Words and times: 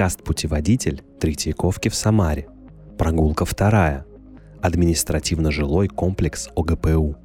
Подкаст 0.00 0.24
«Путеводитель» 0.24 1.02
Третьяковки 1.20 1.90
в 1.90 1.94
Самаре. 1.94 2.48
Прогулка 2.96 3.44
вторая. 3.44 4.06
Административно-жилой 4.62 5.88
комплекс 5.88 6.48
ОГПУ. 6.56 7.16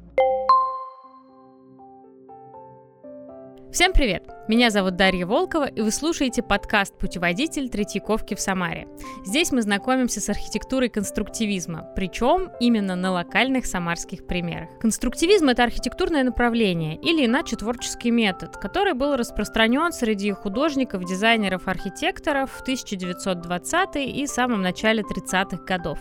Всем 3.76 3.92
привет! 3.92 4.22
Меня 4.48 4.70
зовут 4.70 4.96
Дарья 4.96 5.26
Волкова, 5.26 5.66
и 5.66 5.82
вы 5.82 5.90
слушаете 5.90 6.40
подкаст 6.42 6.96
«Путеводитель 6.96 7.68
Третьяковки 7.68 8.34
в 8.34 8.40
Самаре». 8.40 8.88
Здесь 9.26 9.50
мы 9.50 9.60
знакомимся 9.60 10.20
с 10.20 10.30
архитектурой 10.30 10.88
конструктивизма, 10.88 11.86
причем 11.94 12.50
именно 12.58 12.94
на 12.96 13.10
локальных 13.10 13.66
самарских 13.66 14.26
примерах. 14.26 14.70
Конструктивизм— 14.80 15.48
это 15.50 15.64
архитектурное 15.64 16.22
направление, 16.22 16.96
или 16.96 17.26
иначе 17.26 17.56
творческий 17.56 18.12
метод, 18.12 18.56
который 18.56 18.94
был 18.94 19.16
распространен 19.16 19.92
среди 19.92 20.30
художников, 20.30 21.04
дизайнеров, 21.04 21.66
архитекторов 21.66 22.52
в 22.52 22.66
1920-е 22.66 24.10
и 24.10 24.26
самом 24.28 24.62
начале 24.62 25.02
30-х 25.02 25.64
годов. 25.64 25.98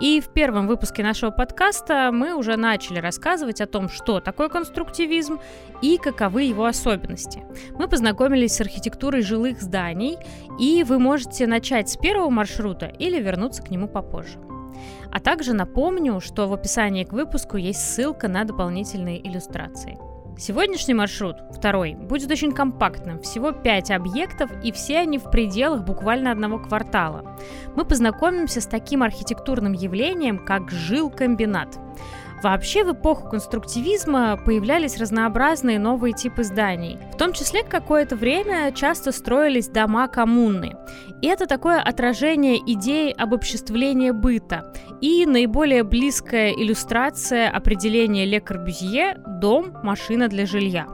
И 0.00 0.20
в 0.20 0.32
первом 0.32 0.66
выпуске 0.66 1.02
нашего 1.02 1.30
подкаста 1.30 2.10
мы 2.10 2.34
уже 2.34 2.56
начали 2.56 2.98
рассказывать 2.98 3.60
о 3.60 3.66
том, 3.66 3.90
что 3.90 4.20
такое 4.20 4.48
конструктивизм 4.48 5.38
и 5.82 5.98
каковы 5.98 6.44
его 6.44 6.64
особенности. 6.64 7.11
Мы 7.78 7.88
познакомились 7.88 8.54
с 8.54 8.60
архитектурой 8.60 9.22
жилых 9.22 9.60
зданий, 9.60 10.18
и 10.58 10.84
вы 10.84 10.98
можете 10.98 11.46
начать 11.46 11.88
с 11.88 11.96
первого 11.96 12.30
маршрута 12.30 12.86
или 12.86 13.20
вернуться 13.20 13.62
к 13.62 13.70
нему 13.70 13.88
попозже. 13.88 14.38
А 15.10 15.20
также 15.20 15.52
напомню, 15.52 16.20
что 16.20 16.48
в 16.48 16.54
описании 16.54 17.04
к 17.04 17.12
выпуску 17.12 17.56
есть 17.56 17.80
ссылка 17.80 18.28
на 18.28 18.44
дополнительные 18.44 19.26
иллюстрации. 19.26 19.98
Сегодняшний 20.38 20.94
маршрут, 20.94 21.36
второй, 21.52 21.94
будет 21.94 22.30
очень 22.30 22.52
компактным. 22.52 23.20
Всего 23.20 23.52
5 23.52 23.90
объектов, 23.90 24.50
и 24.64 24.72
все 24.72 24.98
они 24.98 25.18
в 25.18 25.30
пределах 25.30 25.84
буквально 25.84 26.32
одного 26.32 26.58
квартала. 26.58 27.36
Мы 27.76 27.84
познакомимся 27.84 28.60
с 28.60 28.66
таким 28.66 29.02
архитектурным 29.02 29.72
явлением, 29.72 30.38
как 30.38 30.70
жилкомбинат. 30.70 31.78
Вообще 32.42 32.82
в 32.82 32.92
эпоху 32.92 33.28
конструктивизма 33.28 34.36
появлялись 34.36 34.98
разнообразные 34.98 35.78
новые 35.78 36.12
типы 36.12 36.42
зданий. 36.42 36.98
В 37.14 37.16
том 37.16 37.32
числе 37.32 37.62
какое-то 37.62 38.16
время 38.16 38.72
часто 38.72 39.12
строились 39.12 39.68
дома 39.68 40.08
коммуны. 40.08 40.74
И 41.20 41.28
это 41.28 41.46
такое 41.46 41.80
отражение 41.80 42.58
идеи 42.58 43.14
обобществления 43.16 44.12
быта 44.12 44.72
и 45.00 45.24
наиболее 45.24 45.84
близкая 45.84 46.52
иллюстрация 46.52 47.48
определения 47.48 48.24
Ле 48.24 48.40
Корбюзье 48.40 49.20
«дом, 49.40 49.76
машина 49.84 50.26
для 50.26 50.44
жилья». 50.44 50.88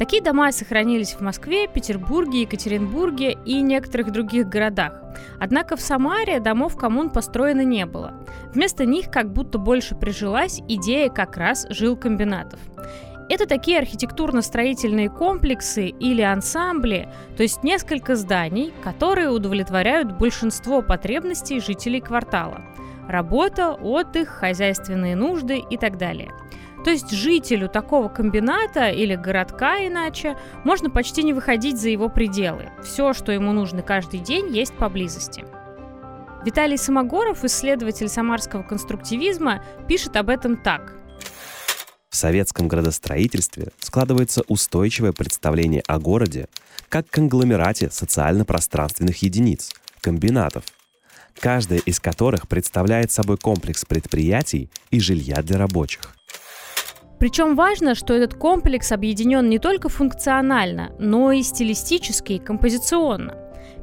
Такие 0.00 0.22
дома 0.22 0.50
сохранились 0.50 1.12
в 1.12 1.20
Москве, 1.20 1.68
Петербурге, 1.68 2.40
Екатеринбурге 2.40 3.36
и 3.44 3.60
некоторых 3.60 4.10
других 4.12 4.48
городах. 4.48 4.94
Однако 5.38 5.76
в 5.76 5.82
Самаре 5.82 6.40
домов 6.40 6.74
коммун 6.78 7.10
построено 7.10 7.60
не 7.60 7.84
было. 7.84 8.14
Вместо 8.54 8.86
них 8.86 9.10
как 9.10 9.30
будто 9.30 9.58
больше 9.58 9.94
прижилась 9.94 10.62
идея 10.66 11.10
как 11.10 11.36
раз 11.36 11.66
жилкомбинатов. 11.68 12.58
Это 13.28 13.46
такие 13.46 13.78
архитектурно-строительные 13.78 15.10
комплексы 15.10 15.88
или 15.88 16.22
ансамбли, 16.22 17.10
то 17.36 17.42
есть 17.42 17.62
несколько 17.62 18.16
зданий, 18.16 18.72
которые 18.82 19.28
удовлетворяют 19.28 20.16
большинство 20.16 20.80
потребностей 20.80 21.60
жителей 21.60 22.00
квартала. 22.00 22.62
Работа, 23.06 23.72
отдых, 23.72 24.30
хозяйственные 24.30 25.14
нужды 25.14 25.58
и 25.58 25.76
так 25.76 25.98
далее– 25.98 26.30
то 26.84 26.90
есть 26.90 27.10
жителю 27.10 27.68
такого 27.68 28.08
комбината 28.08 28.88
или 28.88 29.14
городка 29.14 29.78
иначе 29.86 30.36
можно 30.64 30.90
почти 30.90 31.22
не 31.22 31.32
выходить 31.32 31.78
за 31.78 31.90
его 31.90 32.08
пределы. 32.08 32.70
Все, 32.82 33.12
что 33.12 33.32
ему 33.32 33.52
нужно 33.52 33.82
каждый 33.82 34.20
день, 34.20 34.48
есть 34.54 34.74
поблизости. 34.74 35.44
Виталий 36.44 36.78
Самогоров, 36.78 37.44
исследователь 37.44 38.08
самарского 38.08 38.62
конструктивизма, 38.62 39.62
пишет 39.86 40.16
об 40.16 40.30
этом 40.30 40.56
так. 40.56 40.94
В 42.08 42.16
советском 42.16 42.66
градостроительстве 42.66 43.68
складывается 43.78 44.42
устойчивое 44.48 45.12
представление 45.12 45.82
о 45.86 45.98
городе 45.98 46.48
как 46.88 47.08
конгломерате 47.08 47.88
социально-пространственных 47.90 49.22
единиц, 49.22 49.70
комбинатов, 50.00 50.64
каждая 51.38 51.78
из 51.78 52.00
которых 52.00 52.48
представляет 52.48 53.12
собой 53.12 53.36
комплекс 53.36 53.84
предприятий 53.84 54.70
и 54.90 54.98
жилья 54.98 55.42
для 55.42 55.58
рабочих. 55.58 56.16
Причем 57.20 57.54
важно, 57.54 57.94
что 57.94 58.14
этот 58.14 58.32
комплекс 58.34 58.90
объединен 58.92 59.50
не 59.50 59.58
только 59.58 59.90
функционально, 59.90 60.90
но 60.98 61.32
и 61.32 61.42
стилистически 61.42 62.32
и 62.32 62.38
композиционно. 62.38 63.36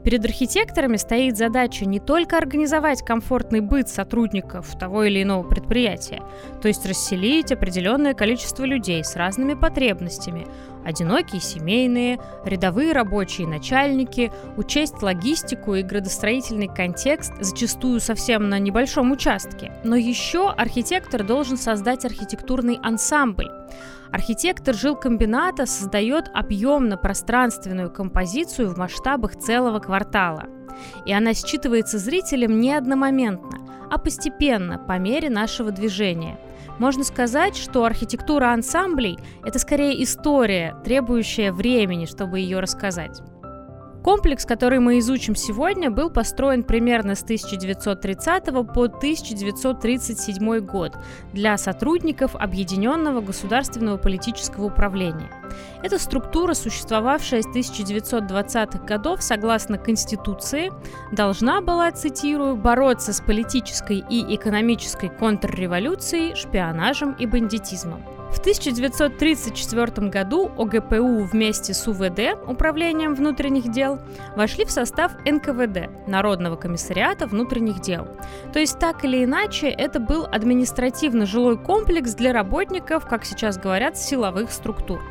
Перед 0.07 0.23
архитекторами 0.23 0.95
стоит 0.95 1.35
задача 1.35 1.83
не 1.85 1.99
только 1.99 2.37
организовать 2.37 3.01
комфортный 3.01 3.59
быт 3.59 3.89
сотрудников 3.89 4.79
того 4.79 5.03
или 5.03 5.21
иного 5.21 5.43
предприятия, 5.43 6.23
то 6.61 6.69
есть 6.69 6.85
расселить 6.85 7.51
определенное 7.51 8.13
количество 8.13 8.63
людей 8.63 9.03
с 9.03 9.17
разными 9.17 9.53
потребностями, 9.53 10.47
одинокие 10.85 11.41
семейные, 11.41 12.21
рядовые 12.45 12.93
рабочие 12.93 13.47
начальники, 13.47 14.31
учесть 14.55 15.01
логистику 15.01 15.75
и 15.75 15.83
градостроительный 15.83 16.69
контекст, 16.69 17.33
зачастую 17.41 17.99
совсем 17.99 18.47
на 18.47 18.59
небольшом 18.59 19.11
участке. 19.11 19.73
Но 19.83 19.97
еще 19.97 20.51
архитектор 20.51 21.25
должен 21.25 21.57
создать 21.57 22.05
архитектурный 22.05 22.79
ансамбль. 22.81 23.56
Архитектор 24.11 24.73
жилкомбината 24.73 25.65
создает 25.65 26.29
объемно-пространственную 26.33 27.91
композицию 27.91 28.69
в 28.69 28.77
масштабах 28.77 29.35
целого 29.35 29.79
квартала. 29.79 30.45
И 31.05 31.13
она 31.13 31.31
считывается 31.31 31.97
зрителем 31.97 32.59
не 32.59 32.73
одномоментно, 32.73 33.59
а 33.91 33.97
постепенно, 33.97 34.77
по 34.77 34.97
мере 34.97 35.29
нашего 35.29 35.71
движения. 35.71 36.39
Можно 36.79 37.03
сказать, 37.03 37.57
что 37.57 37.85
архитектура 37.85 38.53
ансамблей– 38.53 39.17
это 39.43 39.57
скорее 39.57 40.03
история, 40.03 40.75
требующая 40.83 41.51
времени, 41.51 42.05
чтобы 42.05 42.39
ее 42.39 42.59
рассказать. 42.59 43.21
Комплекс, 44.07 44.45
который 44.45 44.79
мы 44.79 44.99
изучим 44.99 45.35
сегодня, 45.35 45.91
был 45.91 46.09
построен 46.09 46.63
примерно 46.63 47.13
с 47.13 47.23
1930 47.23 48.45
по 48.73 48.83
1937 48.85 50.59
год 50.59 50.97
для 51.33 51.57
сотрудников 51.57 52.33
Объединенного 52.33 53.19
государственного 53.19 53.97
политического 53.97 54.67
управления. 54.67 55.29
Эта 55.83 55.99
структура, 55.99 56.53
существовавшая 56.53 57.41
с 57.41 57.47
1920-х 57.47 58.85
годов 58.85 59.21
согласно 59.21 59.77
Конституции, 59.77 60.71
должна 61.11 61.59
была, 61.59 61.91
цитирую, 61.91 62.55
бороться 62.55 63.11
с 63.11 63.19
политической 63.19 64.05
и 64.09 64.35
экономической 64.35 65.09
контрреволюцией, 65.09 66.33
шпионажем 66.33 67.11
и 67.11 67.25
бандитизмом. 67.25 68.16
В 68.31 68.39
1934 68.39 70.09
году 70.09 70.51
ОГПУ 70.57 71.23
вместе 71.23 71.73
с 71.73 71.87
УВД, 71.87 72.37
Управлением 72.47 73.15
внутренних 73.15 73.71
дел, 73.71 73.99
вошли 74.35 74.65
в 74.65 74.71
состав 74.71 75.13
НКВД, 75.25 76.07
Народного 76.07 76.55
комиссариата 76.55 77.25
внутренних 77.25 77.79
дел. 77.81 78.07
То 78.53 78.59
есть 78.59 78.79
так 78.79 79.05
или 79.05 79.23
иначе 79.23 79.67
это 79.69 79.99
был 79.99 80.25
административно-жилой 80.25 81.57
комплекс 81.57 82.13
для 82.13 82.33
работников, 82.33 83.07
как 83.07 83.25
сейчас 83.25 83.57
говорят, 83.57 83.97
силовых 83.97 84.51
структур. 84.51 85.01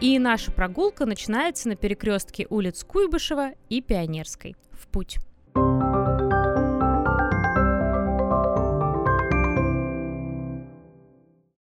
И 0.00 0.18
наша 0.18 0.50
прогулка 0.50 1.06
начинается 1.06 1.68
на 1.68 1.76
перекрестке 1.76 2.46
улиц 2.48 2.84
Куйбышева 2.84 3.50
и 3.68 3.82
Пионерской. 3.82 4.56
В 4.72 4.86
путь! 4.88 5.18